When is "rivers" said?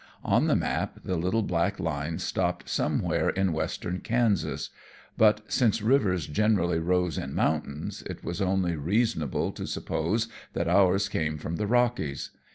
5.79-6.25